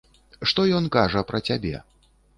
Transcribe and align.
Што 0.51 0.65
ён 0.79 0.89
кажа 0.95 1.23
пра 1.33 1.43
цябе. 1.51 1.75